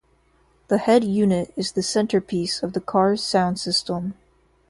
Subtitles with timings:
[0.67, 4.15] The head unit is the centerpiece of the car's sound system.